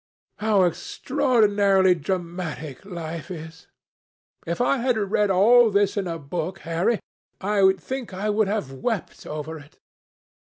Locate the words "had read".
4.77-5.29